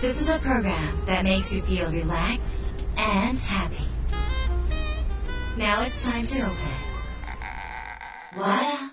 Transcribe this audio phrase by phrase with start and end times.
[0.00, 3.84] This is a program that makes you feel relaxed and happy.
[5.58, 6.56] Now it's time to open.
[8.34, 8.89] Wada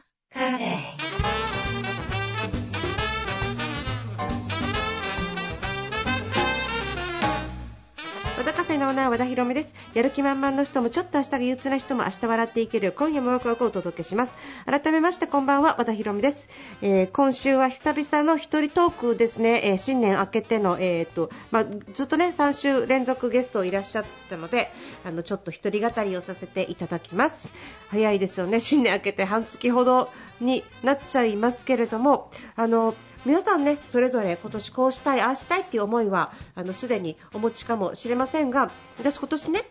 [8.98, 9.76] ナー和田博美です。
[9.94, 12.92] やる気満々の人もちょっと明日が憂鬱な人も明日笑っていける。
[12.92, 14.36] 今夜もワクワクをお届けします。
[14.66, 16.50] 改めましてこんばんは和田博美です、
[16.82, 24.72] えー今週は久々の一人トークですね、えー新年明けての、えーとまあ、ずっとね3週連続ゲストいらっしゃったので
[25.06, 27.54] あのちょっと一人語りをさせていただきます。
[27.90, 28.60] 早いですよね。
[28.60, 30.10] 新年明けて半月ほど
[30.42, 32.96] になっちゃいますけれどもあの
[33.26, 39.62] 皆さんねそれぞれ今年こうしたいああしたいっていう思いはあのすでにお持ちかもしれませんが私今年ね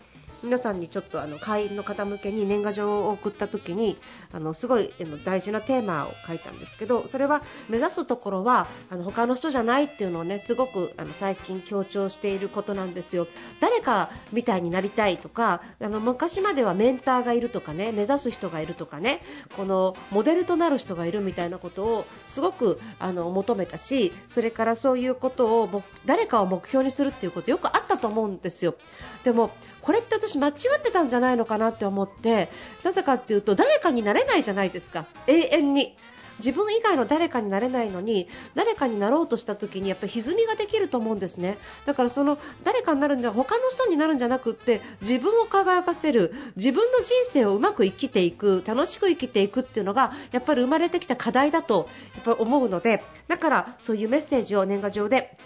[0.46, 3.98] 皆さんにちょっとあの会員の方向けに年賀状を送った時に
[4.32, 13.26] あのすごい大事なテーマを書いたんですけどそれは目指すところはあの他の人じゃないっていうのをねすごくあの最近強調していることなんですよ。
[13.60, 19.20] 誰かみたいになりたいとかあの昔まではメンターがいるとかね目指す人がいるとかね
[19.57, 28.76] このモデルとなる人がいるみたいなことをすごくあの求めたしそれからそういうことを誰かを目標にするっていうことよくあったと思うんですよ。
[29.24, 29.51] でも
[29.82, 32.51] これって私私間違ってたんじゃないのかなって思って
[32.84, 35.06] なぜかっていうと誰かになれないじゃないですか。
[35.26, 35.96] 永遠に。
[36.38, 41.57] 自分以外の誰かになれないのに誰かになろうとした時にやっぱり歪みができると思うんですね。
[41.87, 55.38] だからその誰かになるんじゃ他の人になるんじゃなくって自分を輝かせる自分の人生をうまく生きていく楽しく生きていくっていうのがやっぱり生まれてきた課題だとやっぱ思うのでだからそういうメッセージを年賀状で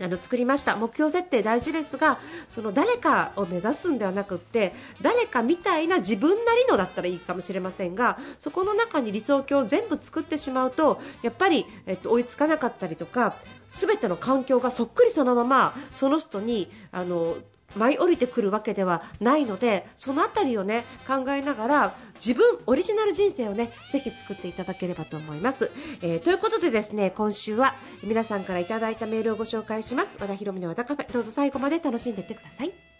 [0.00, 0.76] あの作りました。
[0.76, 13.36] 目標設定大事ですがその誰かを目指すんではなくって誰かみたいな自分なりのだったらいいかもしれませんがそこの中に理想郷を全部作ってしまうとやっぱり、えっと、追いつかなかったりとか
[13.68, 17.36] 全ての環境がそっくりそのままその人にあの
[17.76, 25.70] 舞い降りてくるわけではないのでそのあたりをね考えながら自分オリジナル人生をねぜひ作っていただければと思います、
[26.02, 30.16] えーということでですね今週は皆さんからいただいたメールをご紹介します。
[30.20, 31.12] 和田博美の和田カフェ。
[31.12, 32.95] どうぞ最後まで楽しんでいってください。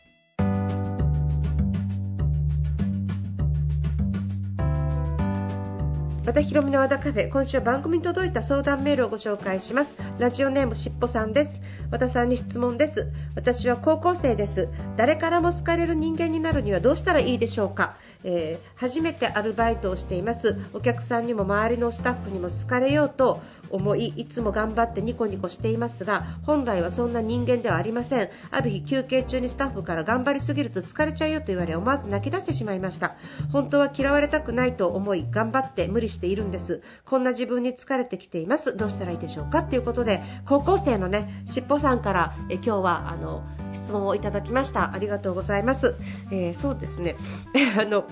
[6.26, 9.96] 和田博美の和田カフェ今週は番組に届いた相談メールをご紹介します。
[10.18, 11.60] ラジオネームしっぽさんです。
[11.92, 13.12] 和田さんに質問です。
[13.36, 14.68] 私は高校生です。
[14.96, 17.94] 誰からも好かれる人間になるにはどうしたらいいでしょうか、
[18.24, 20.58] えー初めてアルバイトをしています。
[20.74, 28.28] お客さんにも周りのスタッフにも好かれようと思いいつも頑張ってニコニコしていますが本来はそんな人間ではありません。
[28.50, 33.14] ある日休憩中にスタッフから頑張りすぎると疲れちゃうよと言われ思わず泣き出してしまいました。
[33.52, 36.82] 本当は嫌われたくないと思い頑張って無理しているんです。
[37.04, 38.76] こんな自分に疲れてきています。
[38.76, 44.92] どうしたらいいでしょうかということで高校生のねしっぽさんからえ今日はあの質問をいただきました。
[44.92, 45.94] ありがとうございます、
[46.30, 47.16] えーそうですね。
[47.78, 48.04] あの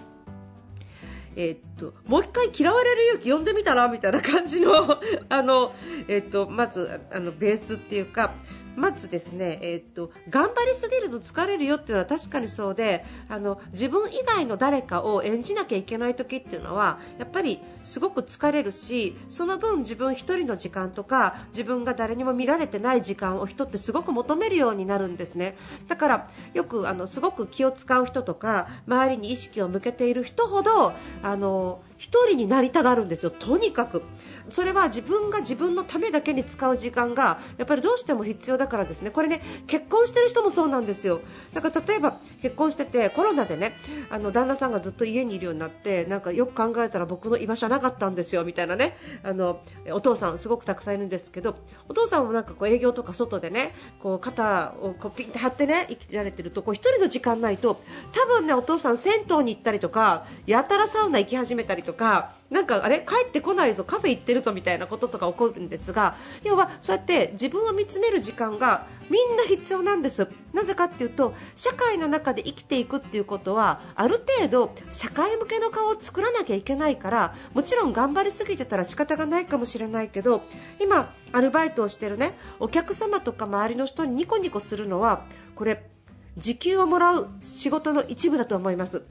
[1.37, 4.73] えーともう一回嫌われる勇気呼んでみたらみたいな感じの
[5.29, 5.75] あの、
[6.09, 8.35] えっとまずあのベースっていうか
[8.77, 25.57] まずですね、えーっと頑張りすぎると疲れるよっていうのは確かにそうであの自分以外の誰かを演じなきゃいけない時っていうのはやっぱりすごく疲れるしその分自分一人の時間とか自分が誰にも見られてない時間を人ってすごく求めるようになるんですね。
[25.87, 30.93] だからよくあのすごく気を使う人とか周りに意識を向けている人ほど
[31.23, 34.03] あの know, 一人になりたがるんですよ、とにかく。
[34.51, 39.11] それは自分が自分のためだけに使う時間がやっぱりどうしても必要だからですね。
[39.11, 41.23] これね結婚してる人もそうなんですよ。
[41.55, 43.73] だから例えば結婚しててコロナでね
[44.11, 48.45] あの旦那さんがずっと家にいるようになってなんかよく考えたら僕の居場所はなかったんですよ。
[48.45, 48.99] みたいなね。
[49.23, 51.57] あのお父さんすごくたくさんいるんですけど
[51.89, 57.81] お父さんもなんかこう営業とか外でねこう肩をこうピンって張ってね生きられてるとこう一人の時間ないと
[58.13, 70.29] 多分ねお父さん銭湯に行ったりとかやたらサウナ行き始めたりとかかなんかあれ帰ってこないぞカフェ行ってるぞみたいなこととか起こるんですが要はそうやって自分を見つめる時間がみんな必要なんです。
[70.53, 80.43] なぜかっていうと社会の中で生きていくっていうことはある程度社会向けの顔を作らなきゃいけないからもちろん頑張りすぎてたら仕方がないかもしれないけど
[80.81, 85.27] 今アルバイトをしてるねお客様とか周りの人にニコニコするのは
[85.57, 85.91] これ
[86.37, 89.03] 時給をもらう仕事の一部だと思います。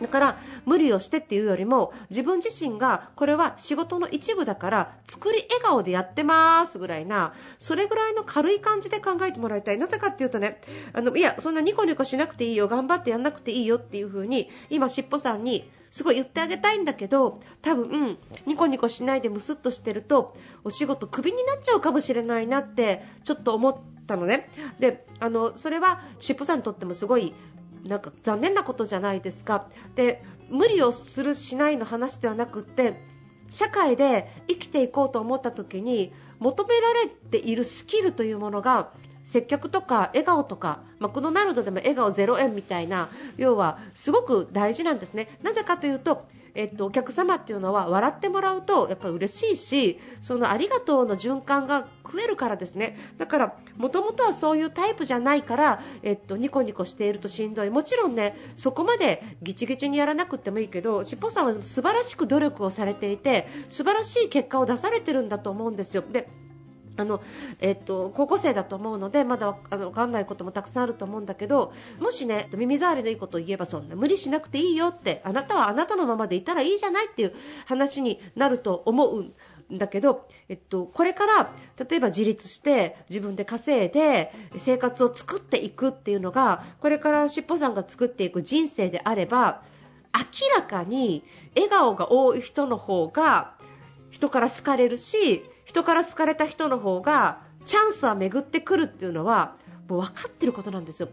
[0.00, 9.78] だから無理をしてっていうよりも自分自身がこれは仕事の一部だから作り笑顔でやってますぐらいなそれぐらいの軽い感じで考えてもらいたい。
[9.78, 10.60] なぜかっていうとね
[10.92, 24.48] あのいやそんなニコニコしなくていいよ頑張ってやんなくていいよっていう風に今しっぽさんにすごい言ってあげたいんだけど多分ニコニコしないでムスッとしてるとお仕事クビになっちゃうかもしれないなってちょっと思ったのね。
[24.78, 27.34] であのそれはしっぽさんにとってもすごい
[27.84, 33.00] なんか残念なことじゃないですかで無理をするしないの話ではなくって
[33.50, 38.90] 社会で生きていこうと思った時に求められているスキルというものが
[39.24, 45.28] 接客とか笑顔とかマクドナルドでも笑顔0円みたいな要はすごく大事なんですね。
[45.42, 46.26] なぜかというと
[46.58, 66.02] えっと、お客様っていうのは笑ってもらうとやっぱ嬉しいしそのありがとうの循環が増えるからですねだからもともとはそういうタイプじゃないから、えっと、ニコニコしているとしんどいもちろんねそこまでギチギチにやらなくてもいいけどしっぽさんは素晴らしく努力をされていて素晴らしい結果を出されてるんだと思うんですよ。
[66.02, 66.28] で
[66.98, 67.22] あの
[67.60, 77.34] えっと、高校生だと思うのでまだあの分かんないこともたくさんあると思うんだけどもしね耳障りのいいことを言えばそんな無理しなくていいよってあなたはあなたのままでいたらいいじゃないっていう
[77.66, 81.50] 話になると思うんだけど、えっと、これから
[81.88, 89.62] 例えば自立して自分で稼いで生活を作っていくっていうのがこれからしっぽさんが作っていく人生であれば
[90.14, 91.22] 明らかに
[91.54, 93.54] 笑顔が多い人の方が
[94.10, 99.56] 人から好かれるし人から好かれた人の方がチャンスは巡ってくるっていうのは
[99.88, 101.08] もう分かってることなんですよ。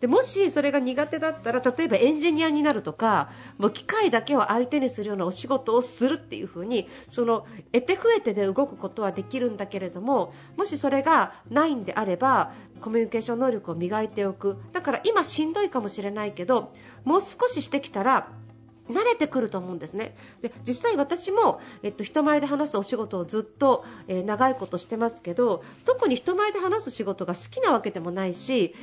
[0.00, 12.52] でもしそれが苦手だったら例えばエンジニアになるとかもう機械だけを相手にするようなお仕事をするっていう風にその得て増えてで動くことはできるんだけれどももしそれがないんであれば
[12.82, 18.28] コミュニケーション能力を磨いておくだから今しんどいかもしれないけどもう少ししてきたら
[18.88, 20.14] 慣れてくると思うんですね。
[20.42, 28.74] で実際私も、えっと、人前で話すお仕事をずっと、えー、長いことしてますけど特に人前で話す仕事が好きなわけでもないし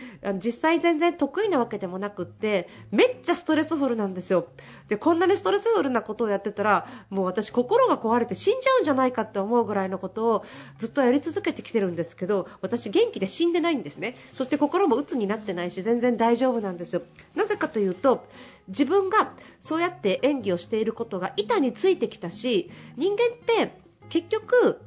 [0.43, 4.47] 実際全然得意なわけでもなくってめっちゃストレスフルなんですよ。
[4.87, 10.45] でこんなにストレスフルなことをやってたらもう私心が壊れて死んじゃうんじゃないかって思うぐらいのことを
[10.77, 14.15] ずっとやり続けてきてるんですけど私元気で死んでないんですね。
[14.33, 17.03] そして心も鬱になってないし全然大丈夫なんですよ。
[17.35, 18.25] なぜかというと
[18.67, 23.79] 自分がそうやって演技をしていることが板についてきたし人間って
[24.09, 24.81] 結局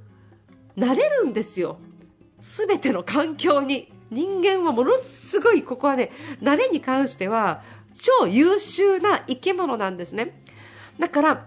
[0.76, 1.78] 慣れるんですよ。
[2.40, 3.92] 全ての環境に。
[4.10, 7.62] 人間はものすごいここはね慣れに関しては
[7.94, 10.34] 超優秀な生き物なんですね。
[10.98, 11.46] だから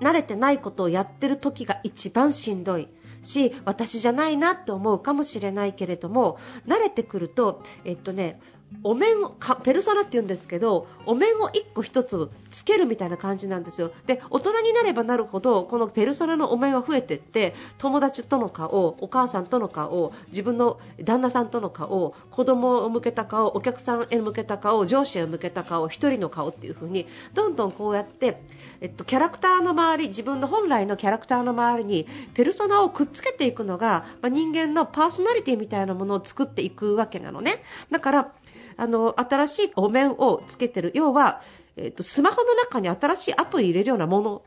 [0.00, 2.88] 慣れてないことをやってる時が一番しんどい。
[3.22, 8.40] し私じゃないなって思うかもしれないけれども慣れてくると、えっとね、
[8.82, 13.92] お面をかペルソナって言うんですけどお面を1個1つつけるみたいな感じなんですよ。
[14.06, 28.40] で大人になればなるほどこのペルソナのお面が増えていって友達との顔お母さんとの顔自分の旦那さんとの顔子供を向けた顔お客さんへ向けた顔上司へ向けた顔1人の顔っていう風にどんどんこうやって、
[28.80, 37.62] えっと、キャラクターの周り自分の本来のキャラクターの周りにペルソナをくっつけていくのが、まあ、人間のパーソナリティみたいなものを作っていくわけなのね。
[37.90, 38.32] だから
[38.76, 41.40] あの新しいお面をつけてる要は、
[41.76, 44.42] えーと、スマホの中に新しいアプリ入れるようなもの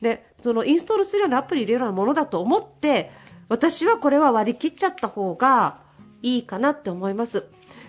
[0.00, 3.10] でそのインストールするようなアプリ入れるようなものだと思って
[3.48, 5.78] 私はこれは割り切っちゃった方が
[6.22, 7.44] いいかなって思います。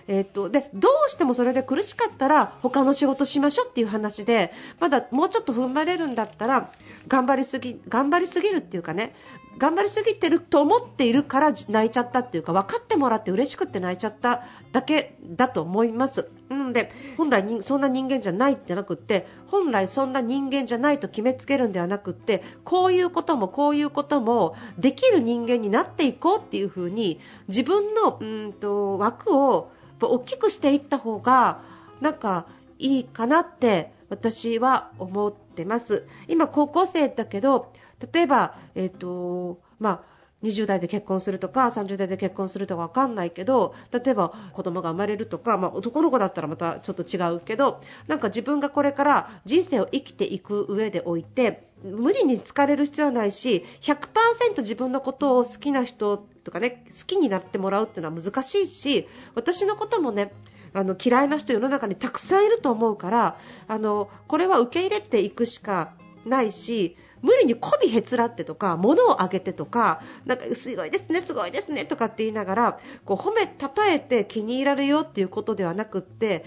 [0.08, 6.72] えー、っとでどうしてもそれで苦しかったら他の仕事しましょうっていう話でまだもうちょっと踏ん張れるんだったら
[7.08, 9.14] 頑張りすぎ頑張りすぎるっていうかね
[9.58, 16.28] 頑張りすぎてると思っているから泣いちゃったっていうか分かってもらって嬉しくって泣いちゃっただけだと思います。
[16.58, 31.60] なので本来にそんな人間じゃないってなくって本来そんな人間じゃないと決めつけるんではなくってこういうこともこういうこともできる人間になっていこうっていうふうに自分のうんと枠を大きくしていった方が
[32.00, 32.46] なんか
[32.78, 36.06] いいかなって私は思ってます。
[36.28, 37.72] 今高校生だけど
[38.12, 40.11] 例えば、えーとまあ、
[40.42, 60.32] 20代で結婚するとか30代で結婚するとか分かんないけど例えば子供が生まれるとか、まあ、男の子だったらまたちょっと違うけどなんか自分がこれから人生を生きていく上でおいて無理に疲れる必要はないし100%自分のことを好きな人とかね好きになってもらうっていうのは難しいし私のこともね
[60.74, 63.36] あの嫌いな人世の中にたくさんいると思うから
[63.68, 65.92] あのこれは受け入れていくしか
[66.24, 76.44] ないし無理に媚びへつらってとか物をあげてとかなんかすごいですね、すごいですねとかって言いながらこう褒めたたえて気に入られるよっていうことではなくって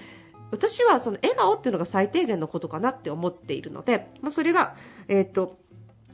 [0.52, 4.76] 私はその笑顔っていうのが最低限のことかなって思っているので、まあ、それが、
[5.08, 5.58] えーと、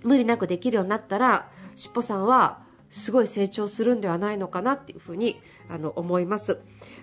[0.03, 2.59] 無理なくできるようになったらしっぽさんは
[2.91, 6.59] すごい成長するんではないのかなっていうふうにあの思います。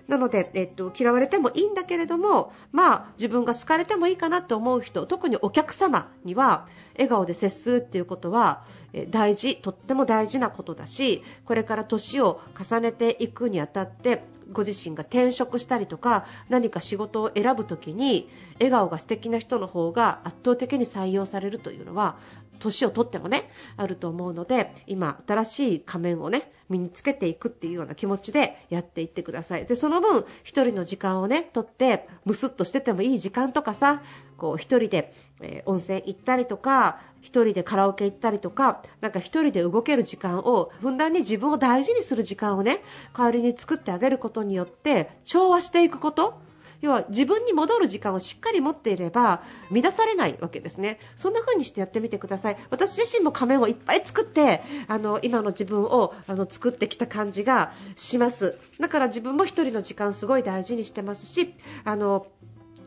[0.07, 22.17] なので、えっと、嫌われてもいいんだけれども、まあ、自分が好かれてもいいかなと思う人、特にお客様には、笑顔で接するっていうことは、え大事、とっても大事なことだし、これから年を重ねていくにあたって、ご自身が転職したりとか何か仕事を選ぶときに笑顔が素敵な人の方が圧倒的に採用されるというのは
[22.59, 29.65] 年をとってもねあると思うので今新しい仮面をね身につけていくっていうような気持ちでやっていってください。
[29.65, 34.01] でその分1人の時間をねとってムスッとしててもいい時間とかさ
[34.37, 42.81] こう1人で、えー、温泉行ったりとか1人でカラオケ行ったりとかなんか1人で動ける時間をふんだんに自分を大事にする時間をね
[43.15, 46.39] 代わりに作ってあげることによって調和していくこと
[46.81, 50.99] 要は自分に戻る時間をしっかり持っていれば乱されないわけですね。
[51.15, 52.57] そんな風にしてやってみてください。
[52.69, 58.57] 私自身も仮面をいっぱい作ってあの今の自分をあの作ってきた感じがします。
[58.79, 62.27] だから自分も1人の時間すごい大事にしてますしあの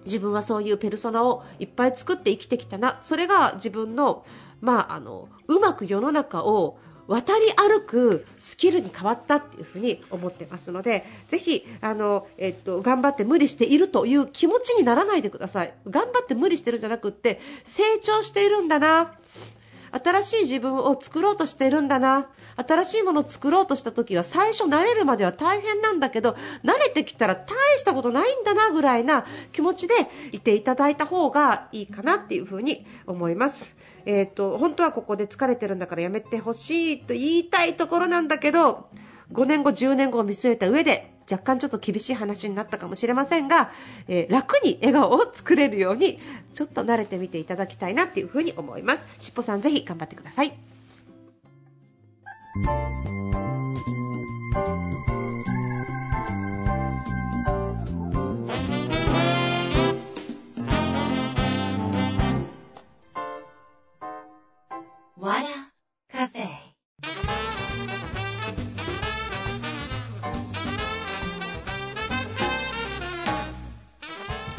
[0.04, 2.98] 自分はそういうペルソナをいっぱい作って生きてきたな。
[3.02, 4.24] それが自分の,、
[4.60, 6.78] まあ、あのうまく世の中を
[7.08, 15.74] 渡り歩くスキルに変わったっていうふに思ってますのでぜひあの、えっと、頑張って無理しているという気持ちにならないでください。
[15.88, 19.12] 頑張って無理してるんじゃなくって成長しているんだな。
[19.92, 27.46] 新しい自分を作ろうとしてるんだな新しいものを作ろうとした時は最初慣れるまでは大変なんだけど慣れてきたら大
[27.78, 29.94] したことないんだなぐらいな気持ちで
[30.32, 33.74] いていただいた方がいいかなっていうふうに思います。
[34.04, 38.88] えーと、本当はここで疲れてるんだからやめてほしいと言いたいところなんだけど
[39.32, 43.70] 5年後、10年後を見据えた上で若干ちょっと厳しい話になったかもしれませんが、
[44.08, 46.18] えー、楽に笑顔を作れるように
[46.52, 49.06] ちょっと慣れてみていただきたいなっていうふうに思います。
[49.18, 50.52] しっぽさんぜひ頑張ってください。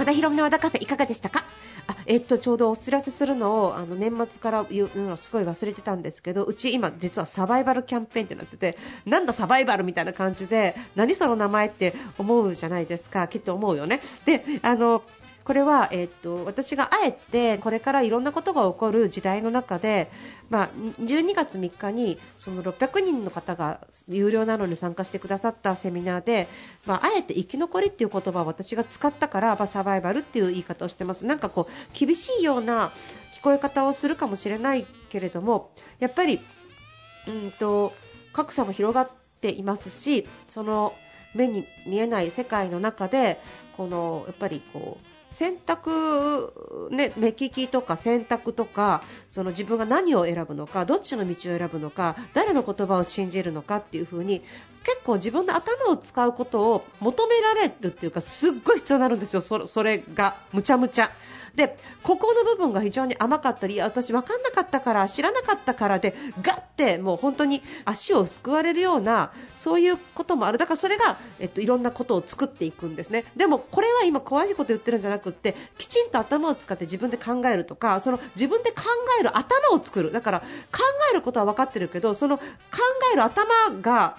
[0.04, 1.46] 和田ひろみの和田カフェいかがでしたか？
[1.88, 14.02] あえっと、ちょうどお知らせするのをあの年末から言うのすごい忘れてたんですけどうち今、実はサバイバルキャンペーンってなっててなんだサバイバルみたいな感じで何その名前って思うじゃないですかきっと思うよね。
[14.26, 15.04] であの
[15.46, 20.10] これは、えー、っと私があえてこれからいろんなことが起こる時代の中で、
[20.50, 20.70] まあ、
[21.02, 26.48] 12月3日にその600人の方が有料なのに参加してくださったセミナーで、
[26.86, 31.26] まあ、あえて生き残りっていう言葉を私が使ったから、まあ、サバイバルっていう言い方をしてます。
[31.26, 32.94] なんかこう厳しいような
[33.34, 36.40] 聞こえ方をするかもしれないけれどもやっぱり
[37.28, 37.94] うんと
[38.32, 39.10] 格差も広がっ
[39.42, 40.94] ていますしその
[41.34, 43.42] 目に見えない世界の中で
[43.76, 46.54] このやっぱりこう選択、
[46.92, 54.44] ね、目利きとか選択とかその自分が何を選ぶのかどっちの道を選ぶのか誰の言葉を信じるのかっていう風に
[54.84, 60.36] 結構自分の頭を使うことを求められるっていうかすっごい必要になるんですよ、そそれが。
[60.52, 61.12] むちゃむちゃ。
[61.56, 70.58] でここの部分が非常に甘かったり私分かんなかったから知らなかったからでガッてもう本当に足をすくわれるようなそういうこともある。
[70.58, 73.26] だからそれが、えっと、いろんなことを作っていくんですね。
[73.36, 78.84] でもこれは今怖いこと言ってるんじゃなくてきちんと頭を使って自分で考えるとかその自分で考
[79.20, 80.12] える頭を作る。
[80.12, 80.46] だから考
[81.12, 82.44] えることは分かってるけどその考
[83.14, 83.46] える頭
[83.82, 84.18] が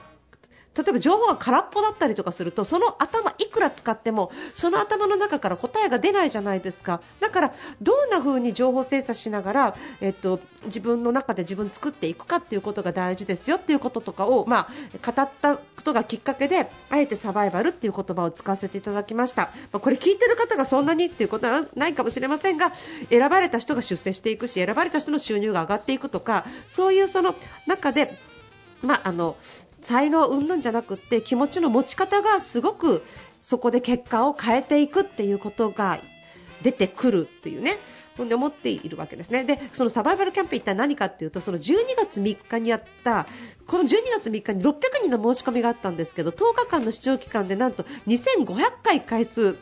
[0.77, 7.01] 例えば情報が空っぽだったりとかするとその頭いくら使ってもその頭の中から答えが出ないじゃないですか。
[7.21, 22.73] だからどんな風に情報精査しながら、えっと、自分の中で自分作っていくかっていうことが大事ですよっていうこととかを、まあ、語ったことがきっかけであえてサバイバルっていう言葉を使わせていただきました、まあ、これ聞いてる方がそんなにっていうことはないかもしれませんが
[23.11, 27.35] 選ばれた人が出世していくし選ばれた人の収入が上がっていくとかそういうその
[27.67, 28.19] 中で
[28.83, 29.37] まあ、あの
[29.85, 33.05] 才能云々じゃなくって気持ちの持ち方がすごく
[33.43, 36.01] そこで結果を変えていくっていうことが
[36.63, 37.77] 出てくるというね
[38.19, 39.45] 思っているわけですね。
[39.45, 43.27] で、そのサバイバルキャンペーン一体何かっていうと、その12月3日にやった、
[43.67, 49.57] この12月3日に600人の申し込みがあったんですけど、10日間の視聴期間でなんと2500回回数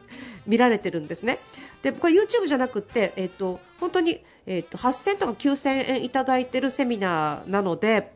[0.47, 1.38] 見られてるんですね。
[1.83, 8.12] で、これ YouTube じゃなくて、えっ、ー、と、本当に、えっ、ー、と、8000とか9000円いただいてるセミナーなので、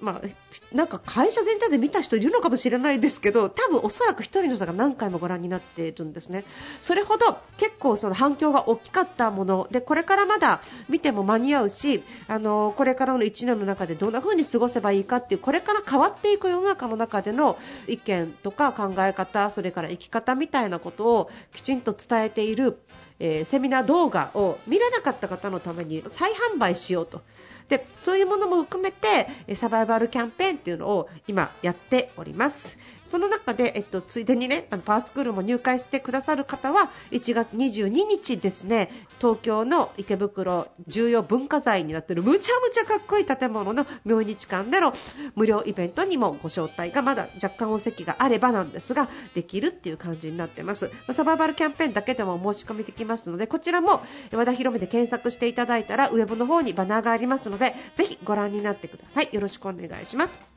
[0.00, 6.44] まあ、なんか会社全体で見た人いるのかもしれないですけど多分おそらく1人の人が何回もご覧になっているんですね
[6.80, 22.78] それほど結構その反響が大きかったものでこれからまだ見ても間に合うしあのこれからの1年の中でどんな風に過ごせばいいかっていうこれから変わっていく世の中の中での意見とか考え方それから生き方みたいなことをきちんと伝えている、
[23.18, 27.22] えー、セミナー動画を見れなかった方のために再販売しようと。
[27.70, 32.76] でそういうものも含めてサバイバルキャンペーンっていうのを今やっております。
[33.10, 44.92] その中で、えっと、ついでにねあのパワースクールも入会してくださる方は1月22日ですね東京の池袋重要文化財になっているむちゃむちゃかっこいい建物の明日館での
[45.34, 50.92] 無料イベントにもご招待がまだ若干お席があればなんですができるっていう感じになってます。
[51.10, 59.28] サバイバルキャンペーンだけでも申し込みできますのでこちらも和田博美で検索していただいたらウェブの方にバナーがありますのででぜひご覧になってください。
[59.32, 60.50] よろしくお願いします。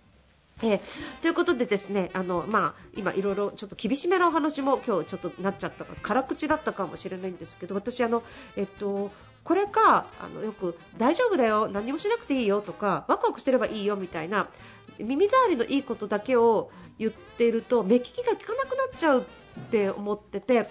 [0.61, 0.79] えー、
[1.21, 8.23] ということでですねあの、まあ、今、いろいろちょっと厳しめなお話も今日ちょっとなっちゃったか辛口だったかもしれないんですけど私あの、
[8.55, 9.11] えっと、
[9.43, 14.47] これかあのよく大丈夫だよ何もしなくていいよとかワクワクしてればいいよみたいな
[14.99, 19.25] 耳障りのいいことだけを言っていると目利きが効かなくなっちゃうっ
[19.71, 20.69] て思ってて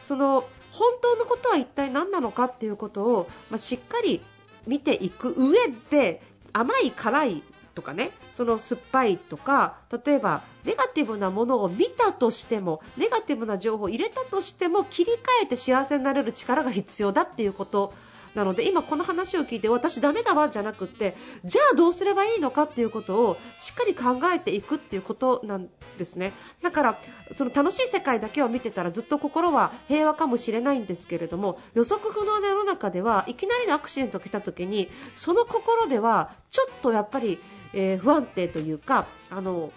[0.00, 4.22] その本当のことは一体何なのかっていうことを、まあ、しっかり
[4.66, 5.58] 見ていく上
[5.90, 7.42] で甘い辛い
[7.74, 17.92] とかねその酸っぱいとか例えばネガティブなものを見たとしてもネガティブな情報を入れたとしても切り替えて幸せになれる力が必要だっていうこと
[18.34, 26.98] なので今この話を聞いて私ダメだわじゃなくてじゃあどうすればいいのかっていうことをしっかり考えていくっていうことなんですねだから
[27.36, 37.38] その楽しい世界だけを見てたらずっと心は平和かもしれないんですけれども予測不能な世の中ではいきなりのアクシデントが来た時にその心ではちょっとやっぱり、
[37.72, 39.72] えー、不安定というかあの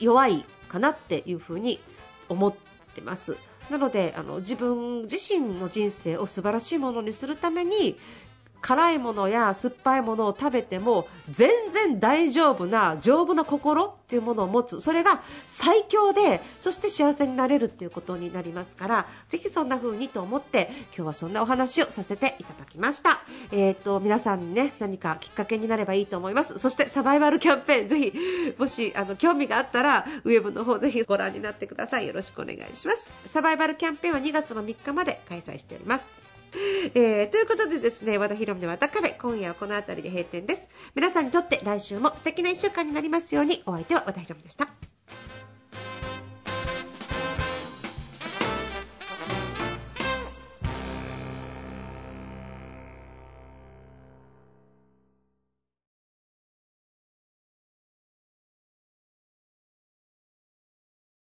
[0.00, 1.80] 弱いかなっていうふうに
[2.28, 2.54] 思っ
[2.94, 3.36] てます。
[3.70, 7.98] なのであの自分自身の人生を素晴らしいものにするために
[8.60, 14.80] 辛いものや酸っぱいものを食べても全然大丈夫な丈夫な心っていうものを持つ。
[14.80, 23.20] それが最強でそして幸せになれるっていうことになりますからぜひそんな風にと思って今日はそんなお話をさせていただきました、
[23.52, 26.58] えーと、皆さんにね何かきっかけになればいいと思います。
[26.58, 28.12] そしてサバイバルキャンペーンぜひ
[28.58, 32.06] もしあの興味があったらウェブの方ぜひご覧になってください。
[32.06, 33.14] よろしくお願いします。
[33.26, 36.27] サバイバルキャンペーンは2月の3日まで開催しております。
[36.94, 40.68] えー、ということでですね和田ヒロミの和田カフェ今夜はこの辺りで閉店です。
[40.94, 44.87] 皆さんにとって来週も素敵な1週間になりますようにお相手は和田ヒロミでした。